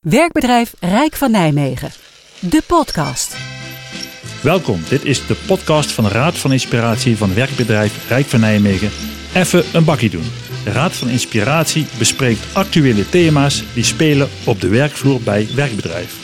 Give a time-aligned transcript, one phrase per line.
[0.00, 1.90] Werkbedrijf Rijk van Nijmegen.
[2.40, 3.36] De podcast.
[4.42, 8.90] Welkom, dit is de podcast van de Raad van Inspiratie van werkbedrijf Rijk van Nijmegen.
[9.34, 10.30] Even een bakkie doen.
[10.64, 16.14] De Raad van Inspiratie bespreekt actuele thema's die spelen op de werkvloer bij werkbedrijf.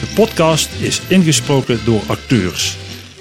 [0.00, 2.76] De podcast is ingesproken door acteurs.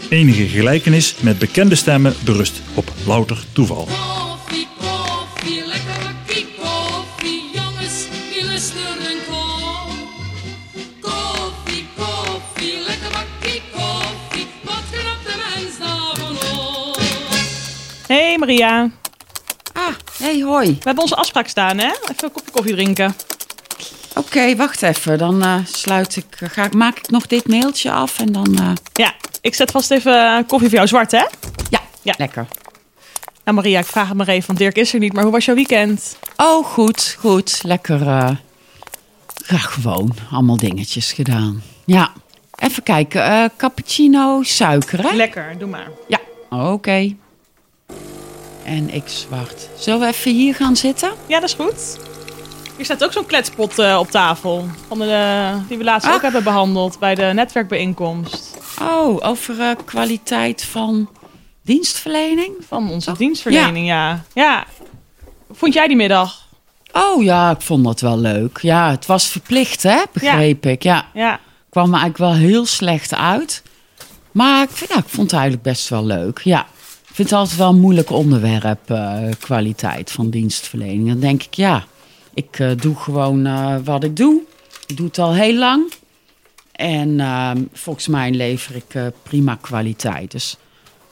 [0.09, 3.87] Enige gelijkenis met bekende stemmen berust op louter toeval.
[18.39, 18.89] Maria,
[19.73, 20.67] Ah, hey, hoi.
[20.67, 21.85] we hebben onze afspraak staan, hè?
[21.87, 23.15] Even een kopje koffie drinken.
[24.15, 25.17] Oké, wacht even.
[25.17, 28.57] Dan eh, sluit ik, eh, ga, maak ik nog dit mailtje af en dan...
[28.57, 31.25] eh, Ja, ik zet vast even koffie voor jou zwart, hè?
[31.69, 32.13] ja, Ja.
[32.17, 32.47] lekker.
[33.43, 35.13] Nou Maria, ik vraag het maar even, want Dirk is er niet.
[35.13, 36.17] Maar hoe was jouw weekend?
[36.37, 37.59] Oh, goed, goed.
[37.63, 37.99] Lekker.
[39.47, 40.15] ja, gewoon.
[40.31, 41.63] Allemaal dingetjes gedaan.
[41.85, 42.11] Ja.
[42.55, 43.51] Even kijken.
[43.57, 45.15] cappuccino, suiker, hè?
[45.15, 45.87] Lekker, doe maar.
[46.07, 47.15] ja, oké.
[48.69, 49.69] En ik zwart.
[49.77, 51.11] Zullen we even hier gaan zitten?
[51.27, 51.97] Ja, dat is goed.
[52.75, 54.67] Hier staat ook zo'n kletspot eh, op tafel.
[54.87, 56.21] Van de, eh, die we laatst ook Ach.
[56.21, 58.57] hebben behandeld bij de netwerkbijeenkomst.
[58.81, 61.09] Oh, over eh, kwaliteit van
[61.61, 62.51] dienstverlening?
[62.67, 64.23] Van onze Oh, dienstverlening, ja.
[64.33, 64.65] ja.
[65.51, 66.47] Vond jij die middag?
[66.91, 68.57] Oh ja, ik vond dat wel leuk.
[68.61, 70.01] Ja, het was verplicht, hè?
[70.11, 70.83] Begreep ik.
[70.83, 71.05] Ja.
[71.13, 71.39] Ja.
[71.69, 73.63] kwam me eigenlijk wel heel slecht uit.
[74.31, 76.39] Maar ik, ja, ik vond het eigenlijk best wel leuk.
[76.43, 76.65] Ja.
[77.19, 81.07] Ik vind het altijd wel een moeilijk onderwerp, eh, kwaliteit van dienstverlening.
[81.07, 81.83] Dan denk ik, ja,
[82.33, 84.41] ik eh, doe gewoon eh, wat ik doe.
[84.87, 85.91] Ik doe het al heel lang.
[86.71, 90.31] En eh, volgens mij lever ik prima kwaliteit.
[90.31, 90.57] Dus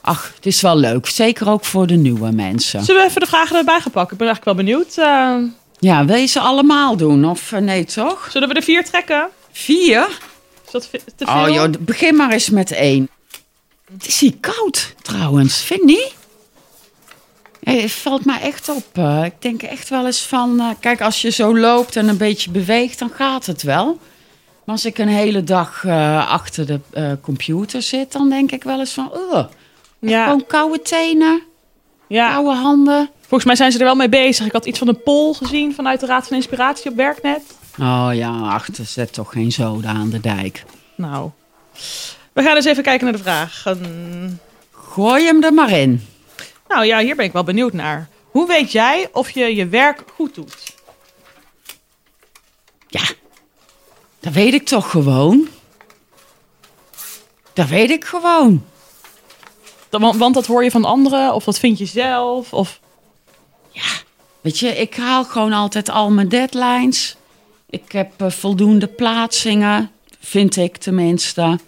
[0.00, 1.06] ach, het is wel leuk.
[1.06, 2.84] Zeker ook voor de nieuwe mensen.
[2.84, 4.12] Zullen we even de vragen erbij gaan pakken?
[4.12, 4.96] Ik ben eigenlijk wel benieuwd.
[4.96, 5.36] eh,
[5.78, 7.24] Ja, wil je ze allemaal doen?
[7.24, 8.28] Of nee, toch?
[8.30, 9.28] zullen we er vier trekken?
[9.52, 10.08] Vier?
[10.66, 11.42] Is dat te veel?
[11.42, 13.08] Oh joh, begin maar eens met één.
[13.92, 16.14] Het is hier koud trouwens, vind je niet?
[17.82, 18.84] Het valt mij echt op.
[18.92, 19.24] eh.
[19.24, 20.60] ik denk echt wel eens van...
[20.60, 23.98] eh, kijk, als je zo loopt en een beetje beweegt, dan gaat het wel.
[24.64, 28.12] Maar als ik een hele dag eh, achter de eh, computer zit...
[28.12, 29.10] dan denk ik wel eens van...
[29.32, 29.44] Uh,
[29.98, 30.24] ja.
[30.24, 31.42] Gewoon koude tenen,
[32.08, 32.32] ja.
[32.32, 33.10] koude handen.
[33.20, 34.46] Volgens mij zijn ze er wel mee bezig.
[34.46, 37.42] Ik had iets van een poll gezien vanuit de Raad van Inspiratie op Werknet.
[37.80, 40.64] Oh ja, achter zet toch geen zoden aan de dijk.
[40.94, 41.30] Nou,
[42.38, 44.40] we gaan eens even kijken naar de vragen.
[44.72, 46.06] Gooi hem er maar in.
[46.68, 48.08] Nou ja, hier ben ik wel benieuwd naar.
[48.30, 50.74] Hoe weet jij of je je werk goed doet?
[52.88, 53.02] Ja,
[54.20, 55.48] dat weet ik toch gewoon.
[57.52, 58.64] Dat weet ik gewoon.
[59.88, 62.52] Dat- Want, want dat hoor je van anderen of dat vind je zelf?
[62.52, 62.80] Of...
[64.40, 67.16] Weet je, ik haal gewoon altijd al mijn deadlines.
[67.70, 71.58] Ik heb eh, voldoende plaatsingen, vind ik tenminste.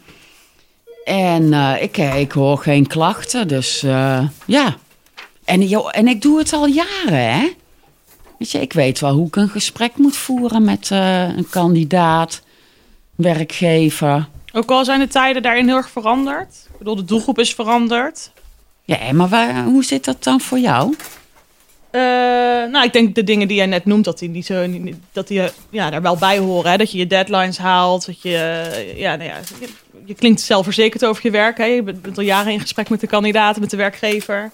[1.04, 4.76] En eh, ik, eh, ik hoor geen klachten, dus eh, ja.
[5.44, 7.48] En, joh, en ik doe het al jaren, hè.
[8.38, 12.42] Weet je, ik weet wel hoe ik een gesprek moet voeren met een kandidaat,
[13.14, 14.28] werkgever.
[14.52, 16.66] Ook al zijn de tijden daarin heel erg veranderd.
[16.72, 18.30] Ik bedoel, de doelgroep is veranderd.
[18.84, 20.96] Ja, maar waar, hoe zit dat dan voor jou?
[22.80, 24.66] Nou, ik denk de dingen die jij net noemt, dat die, niet zo,
[25.12, 26.70] dat die eh, ja, daar wel bij horen.
[26.70, 26.76] Hè?
[26.76, 28.06] Dat je je deadlines haalt.
[28.06, 29.68] Dat je, eh, ja, nou ja, je,
[30.04, 31.58] je klinkt zelfverzekerd over je werk.
[31.58, 31.64] Hè?
[31.64, 34.50] Je bent, al jaren in gesprek met de kandidaten, met de werkgever.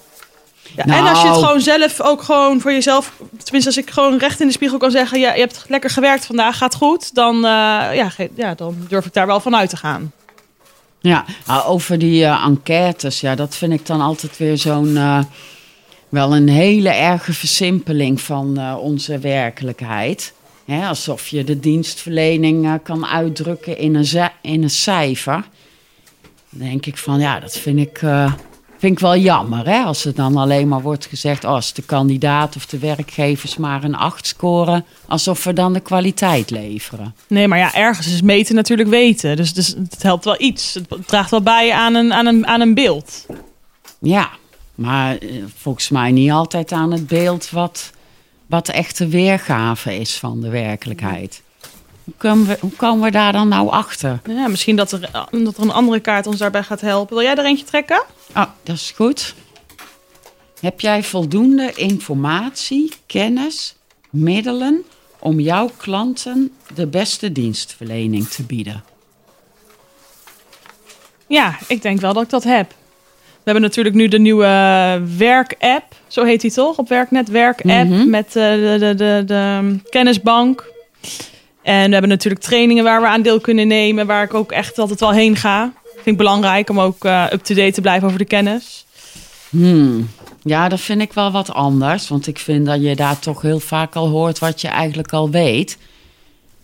[0.76, 1.44] Ja, En als je het Nou.
[1.44, 3.12] gewoon zelf ook gewoon voor jezelf...
[3.42, 5.20] Tenminste, als ik gewoon recht in de spiegel kan zeggen...
[5.20, 7.14] Ja, je hebt lekker gewerkt vandaag, gaat goed.
[7.14, 7.40] Dan, eh,
[7.94, 10.12] ja, ja, dan durf ik daar wel van uit te gaan.
[11.00, 14.98] Ja, nou, over die enquêtes, ja, dat vind ik dan altijd weer zo'n.
[16.08, 20.32] Wel een hele erge versimpeling van eh, onze werkelijkheid.
[20.64, 25.44] Hè, alsof je de dienstverlening eh, kan uitdrukken in een, in een cijfer.
[26.50, 28.32] Dan denk ik van ja, dat vind ik, eh,
[28.78, 29.66] vind ik wel jammer.
[29.66, 29.82] Hè?
[29.82, 33.84] Als er dan alleen maar wordt gezegd, oh, als de kandidaat of de werkgevers maar
[33.84, 37.14] een 8 scoren, alsof we dan de kwaliteit leveren.
[37.28, 39.36] Nee, maar ja, ergens is meten natuurlijk weten.
[39.36, 40.74] Dus, dus het helpt wel iets.
[40.74, 43.26] Het draagt wel bij aan een, aan een, aan een beeld.
[43.98, 44.30] Ja,
[44.76, 47.90] maar eh, volgens mij niet altijd aan het beeld wat,
[48.46, 51.42] wat echt de weergave is van de werkelijkheid.
[52.04, 54.20] Hoe komen, we, hoe komen we daar dan nou achter?
[54.26, 55.00] Ja, misschien dat er,
[55.30, 57.16] dat er een andere kaart ons daarbij gaat helpen.
[57.16, 58.02] Wil jij er eentje trekken?
[58.34, 59.34] Oh, dat is goed.
[60.60, 63.76] Heb jij voldoende informatie, kennis,
[64.10, 64.84] middelen
[65.18, 68.84] om jouw klanten de beste dienstverlening te bieden?
[71.26, 72.74] Ja, ik denk wel dat ik dat heb.
[73.46, 75.94] We hebben natuurlijk nu de nieuwe werk-app.
[76.06, 76.76] Zo heet die toch?
[76.78, 78.10] Op Werknet werk-app Mhm.
[78.10, 80.64] met eh, de, de, de, de kennisbank.
[81.62, 84.78] En we hebben natuurlijk trainingen waar we aan deel kunnen nemen, waar ik ook echt
[84.78, 85.72] altijd wel heen ga.
[85.94, 88.86] Vind ik belangrijk om ook eh, up-to-date te blijven over de kennis.
[89.48, 90.08] Hmm.
[90.42, 92.08] Ja, dat vind ik wel wat anders.
[92.08, 95.30] Want ik vind dat je daar toch heel vaak al hoort wat je eigenlijk al
[95.30, 95.78] weet.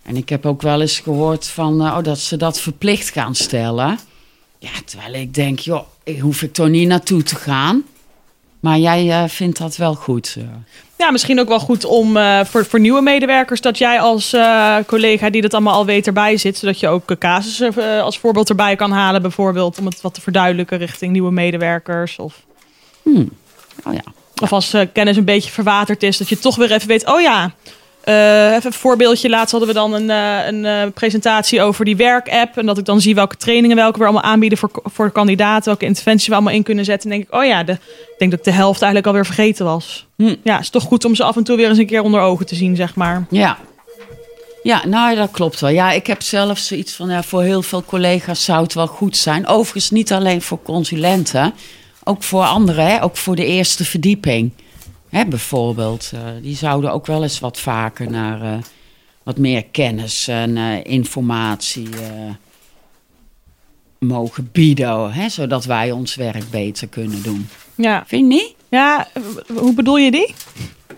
[0.03, 3.35] En ik heb ook wel eens gehoord van, eh, oh, dat ze dat verplicht gaan
[3.35, 3.99] stellen.
[4.63, 7.83] Ja, terwijl ik denk, joh, ik hoef ik toch niet naartoe te gaan.
[8.61, 10.35] Maar jij eh, vindt dat wel goed.
[10.39, 10.45] eh.
[10.99, 14.37] Ja, misschien ook wel goed om eh, voor, voor nieuwe medewerkers dat jij als
[14.87, 16.59] collega die dat allemaal al weet erbij zit.
[16.59, 19.79] Zodat je ook casussen als voorbeeld erbij kan halen, bijvoorbeeld.
[19.79, 22.19] Om het wat te verduidelijken richting nieuwe medewerkers.
[22.19, 22.43] Of,
[23.85, 24.03] Oh ja.
[24.43, 27.07] of als kennis een beetje verwaterd is, dat je toch weer even weet.
[27.07, 27.55] Oh ja,
[28.05, 29.29] eh, even een voorbeeldje.
[29.29, 32.57] Laatst hadden we dan een, eh, een eh, presentatie over die werkapp.
[32.57, 35.65] En dat ik dan zie welke trainingen welke we allemaal aanbieden voor, voor de kandidaten.
[35.65, 37.11] Welke interventies we allemaal in kunnen zetten.
[37.11, 39.65] En denk ik, oh ja, de, ik denk dat ik de helft eigenlijk alweer vergeten
[39.65, 40.07] was.
[40.17, 40.35] Hm.
[40.43, 42.21] Ja, het is toch goed om ze af en toe weer eens een keer onder
[42.21, 43.27] ogen te zien, zeg maar.
[43.31, 43.59] Ja.
[44.63, 45.71] Ja, nou dat klopt wel.
[45.71, 49.17] Ja, ik heb zelf zoiets van, ja, voor heel veel collega's zou het wel goed
[49.17, 49.47] zijn.
[49.47, 51.55] Overigens niet alleen voor consulenten,
[52.05, 53.03] ook voor anderen, hè?
[53.03, 54.53] ook voor de eerste verdieping.
[55.13, 58.59] Hè, bijvoorbeeld, eh, die zouden ook wel eens wat vaker naar eh,
[59.23, 61.89] wat meer kennis en eh, informatie
[63.99, 65.29] mogen bieden, hè?
[65.29, 67.49] zodat wij ons werk beter kunnen doen.
[67.75, 68.55] Ja, Vind je niet?
[68.69, 69.09] ja
[69.55, 70.35] hoe bedoel je die?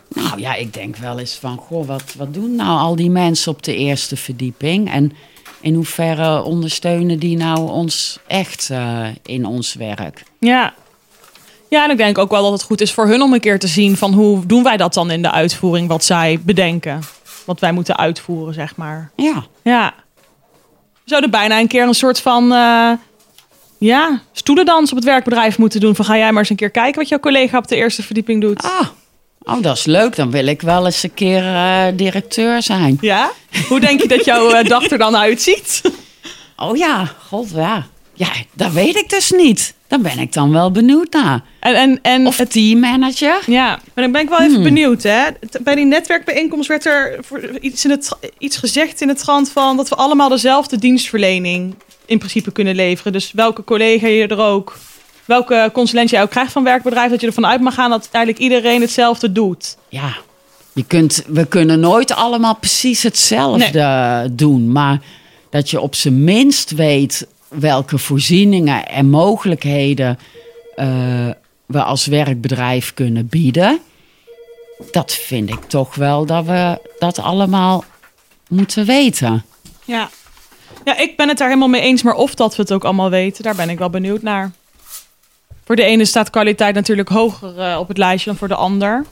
[0.09, 3.53] Nou ja, ik denk wel eens van, goh, wat, wat doen nou al die mensen
[3.53, 4.91] op de eerste verdieping?
[4.91, 5.13] En
[5.61, 8.71] in hoeverre ondersteunen die nou ons echt
[9.23, 10.23] in ons werk?
[10.41, 10.75] Ja.
[11.71, 13.59] Ja, en ik denk ook wel dat het goed is voor hun om een keer
[13.59, 17.01] te zien van hoe doen wij dat dan in de uitvoering, wat zij bedenken.
[17.45, 19.11] Wat wij moeten uitvoeren, zeg maar.
[19.17, 19.95] Ja, Ja.
[20.95, 22.91] We zouden bijna een keer een soort van eh,
[23.79, 25.95] ja, stoelendans op het werkbedrijf moeten doen.
[25.95, 28.41] Van ga jij maar eens een keer kijken wat jouw collega op de eerste verdieping
[28.41, 28.63] doet.
[28.63, 28.89] ah,
[29.43, 30.17] oh, dat is leuk.
[30.17, 32.99] Dan wil ik wel eens een keer eh, directeur zijn.
[33.01, 33.31] Ja?
[33.69, 35.81] Hoe denk je dat jouw eh, dag er dan uitziet?
[36.57, 37.87] Oh ja, god ja.
[38.13, 39.75] Ja, dat weet ik dus niet.
[39.95, 41.43] Daar ben ik dan wel benieuwd naar.
[41.61, 43.43] En, en, en Of teammanager?
[43.47, 45.03] Ja, maar dan ben ik wel even benieuwd.
[45.03, 45.23] Hè?
[45.63, 49.77] Bij die netwerkbijeenkomst werd er voor iets, in het, iets gezegd in het trant van
[49.77, 51.75] dat we allemaal dezelfde dienstverlening
[52.07, 53.13] in principe kunnen leveren.
[53.13, 54.77] Dus welke collega je er ook,
[55.25, 58.45] welke consulent jij ook krijgt van werkbedrijf, dat je ervan uit mag gaan dat eigenlijk
[58.45, 59.77] iedereen hetzelfde doet.
[59.89, 60.17] Ja,
[60.73, 64.73] je kunt, we kunnen nooit allemaal precies hetzelfde doen.
[64.73, 65.01] Maar
[65.51, 70.19] dat je op zijn minst weet welke voorzieningen en mogelijkheden
[70.77, 70.87] eh,
[71.67, 73.81] we als werkbedrijf kunnen bieden.
[74.91, 77.85] Dat vind ik toch wel dat we dat allemaal
[78.49, 79.45] moeten weten.
[79.85, 80.11] Ja.
[80.85, 83.11] ja, ik ben het daar helemaal mee eens, maar of dat we het ook allemaal
[83.11, 84.53] weten, daar ben ik wel benieuwd naar.
[85.65, 89.05] Voor de ene staat kwaliteit natuurlijk hoger eh, op het lijstje dan voor de ander.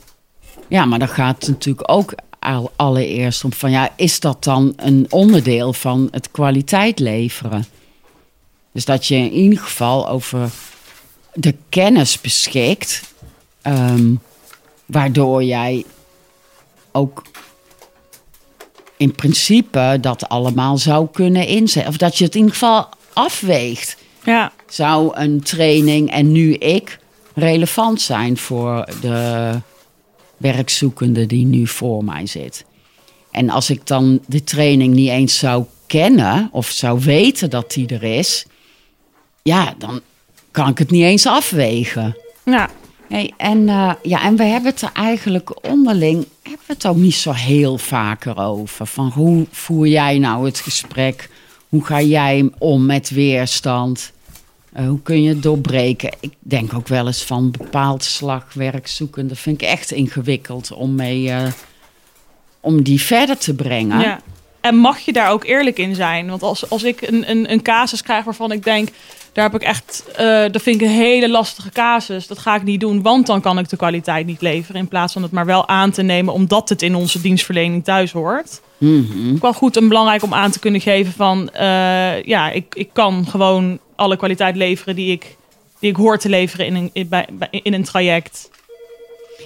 [0.67, 4.73] Ja, maar dan gaat het natuurlijk ook al- allereerst om van ja, is dat dan
[4.75, 7.65] een onderdeel van het kwaliteit leveren?
[8.73, 10.49] Dus dat je in ieder geval over
[11.33, 13.01] de kennis beschikt,
[13.61, 14.13] ehm,
[14.85, 15.83] waardoor jij
[16.91, 17.23] ook
[18.97, 21.91] in principe dat allemaal zou kunnen inzetten.
[21.91, 23.97] Of dat je het in ieder geval afweegt.
[24.23, 26.99] Ja, Zou een training en nu ik
[27.33, 29.51] relevant zijn voor de
[30.37, 32.65] werkzoekende die nu voor mij zit?
[33.31, 37.87] En als ik dan de training niet eens zou kennen of zou weten dat die
[37.87, 38.45] er is,
[39.43, 40.01] ja, dan
[40.51, 42.17] kan ik het niet eens afwegen.
[42.43, 42.69] ja.
[43.07, 46.95] Hey, en, eh, ja, en we hebben het er eigenlijk onderling hebben we het ook
[46.95, 48.85] niet zo heel vaker over.
[48.85, 51.29] Van hoe voer jij nou het gesprek?
[51.69, 54.11] Hoe ga jij om met weerstand?
[54.73, 56.15] Eh, hoe kun je het doorbreken?
[56.19, 59.27] Ik denk ook wel eens van bepaald slagwerk zoeken.
[59.27, 61.51] Dat vind ik echt ingewikkeld om, mee, eh,
[62.59, 63.99] om die verder te brengen.
[63.99, 64.21] Ja.
[64.63, 66.29] En mag je daar ook eerlijk in zijn?
[66.29, 68.89] Want als, als ik een, een, een casus krijg waarvan ik denk,
[69.33, 72.27] daar heb ik echt, eh, dat vind ik een hele lastige casus.
[72.27, 74.81] Dat ga ik niet doen, want dan kan ik de kwaliteit niet leveren.
[74.81, 78.11] In plaats van het maar wel aan te nemen, omdat het in onze dienstverlening thuis
[78.11, 78.61] hoort.
[79.33, 82.89] Ook wel goed en belangrijk om aan te kunnen geven van, eh, ja, ik, ik
[82.93, 85.35] kan gewoon alle kwaliteit leveren die ik,
[85.79, 88.49] die ik hoor te leveren in een, in, bij, in een traject.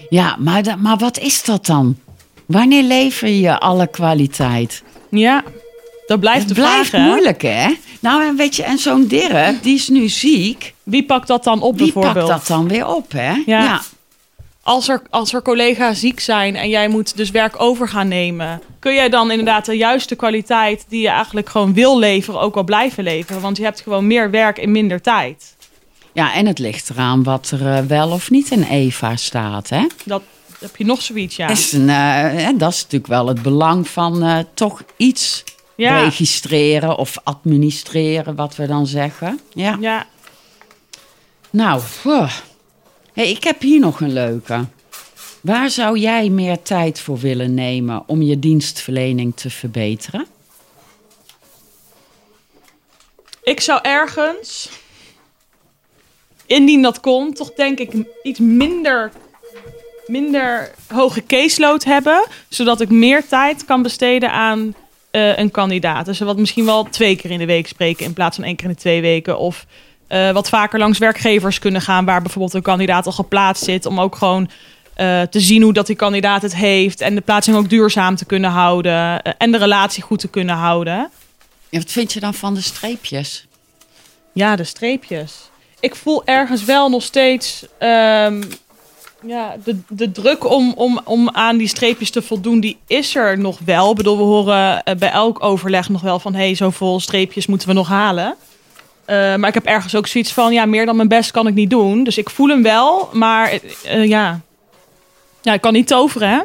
[0.09, 1.97] Ja, maar, maar wat is dat dan?
[2.45, 4.83] Wanneer lever je alle kwaliteit?
[5.09, 5.43] Ja,
[6.07, 7.07] dat blijft Het de blijft vraag, hè?
[7.07, 7.73] moeilijk, hè?
[7.99, 10.73] Nou, en weet je, en zo'n Dirk, die is nu ziek.
[10.83, 12.27] Wie pakt dat dan op Wie bijvoorbeeld?
[12.27, 13.33] pakt dat dan weer op, hè?
[13.45, 13.81] Ja.
[14.63, 18.61] als er, als er collega's ziek zijn en jij moet dus werk over gaan nemen,
[18.79, 22.63] kun jij dan inderdaad de juiste kwaliteit die je eigenlijk gewoon wil leveren, ook wel
[22.63, 23.41] blijven leveren?
[23.41, 25.55] Want je hebt gewoon meer werk in minder tijd.
[26.13, 29.85] Ja, en het ligt eraan wat er eh, wel of niet in Eva staat, hè?
[30.05, 30.21] Dat,
[30.59, 31.47] heb je nog zoiets, ja.
[31.47, 35.43] Is een, eh, en dat is natuurlijk wel het belang van eh, toch iets
[35.75, 39.39] Ja, registreren of administreren, wat we dan zeggen.
[39.53, 39.77] Ja.
[39.79, 40.07] ja.
[41.49, 41.81] Nou.
[43.13, 44.65] Hey, ik heb hier nog een leuke.
[45.41, 50.27] Waar zou jij meer tijd voor willen nemen om je dienstverlening te verbeteren?
[53.43, 54.69] Ik zou ergens,
[56.45, 59.11] indien dat kon, toch denk ik iets minder,
[60.07, 62.25] minder hoge caseload hebben.
[62.49, 64.75] Zodat ik meer tijd kan besteden aan
[65.11, 66.05] eh, een kandidaat.
[66.05, 68.65] Dus wat misschien wel twee keer in de week spreken in plaats van één keer
[68.67, 69.39] in de twee weken.
[69.39, 69.65] Of
[70.07, 73.85] eh, wat vaker langs werkgevers kunnen gaan waar bijvoorbeeld een kandidaat al geplaatst zit.
[73.85, 74.49] Om ook gewoon
[74.93, 77.01] eh, te zien hoe dat die kandidaat het heeft.
[77.01, 79.21] En de plaatsing ook duurzaam te kunnen houden.
[79.21, 81.09] en de relatie goed te kunnen houden.
[81.69, 83.47] Ja, wat vind je dan van de streepjes?
[84.33, 85.49] Ja, de streepjes.
[85.79, 88.41] Ik voel ergens wel nog steeds ehm,
[89.25, 93.39] ja, de, de druk om, om, om aan die streepjes te voldoen, die is er
[93.39, 93.89] nog wel.
[93.89, 96.33] Ik bedoel, we horen eh, bij elk overleg nog wel van...
[96.33, 98.35] hé, hey, zoveel streepjes moeten we nog halen.
[99.05, 100.53] Eh, maar ik heb ergens ook zoiets van...
[100.53, 102.03] ja, meer dan mijn best kan ik niet doen.
[102.03, 104.39] Dus ik voel hem wel, maar eh, ja...
[105.41, 106.39] Ja, ik kan niet toveren, hè?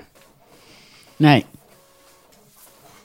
[1.16, 1.44] Nee.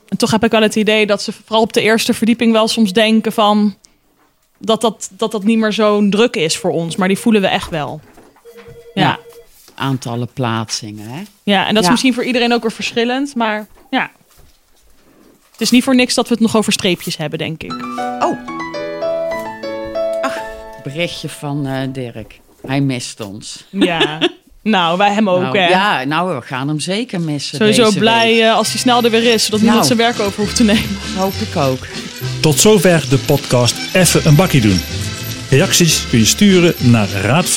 [0.07, 2.67] En toch heb ik wel het idee dat ze vooral op de eerste verdieping wel
[2.67, 3.75] soms denken van
[4.57, 6.95] dat dat, dat, dat niet meer zo'n druk is voor ons.
[6.95, 8.01] Maar die voelen we echt wel.
[8.93, 9.19] Ja, Ja.
[9.77, 9.83] Ja.
[9.83, 11.21] Aantallen plaatsingen, hè?
[11.43, 11.91] en dat is Ja.
[11.91, 13.35] misschien voor iedereen ook weer verschillend.
[13.35, 14.11] Maar ja,
[15.51, 17.73] het is niet voor niks dat we het nog over streepjes hebben, denk ik.
[18.19, 18.37] Oh.
[20.21, 20.37] Ach,
[20.83, 22.39] berichtje van eh, Dirk.
[22.67, 23.65] Hij mist ons.
[23.69, 24.17] Ja,
[24.61, 25.41] nou, wij hem ook.
[25.41, 25.67] nou, hè.
[25.67, 27.57] ja, nou, we gaan hem zeker missen.
[27.57, 28.41] Sowieso deze blij week.
[28.43, 29.63] eh, als hij snel er weer is, zodat Nou.
[29.63, 30.97] niemand zijn werk over hoeft te nemen.
[31.17, 31.87] Hoop ik ook.
[32.41, 34.79] Tot zover de podcast Even een bakkie doen.
[35.49, 37.49] Reacties kun je sturen naar Raad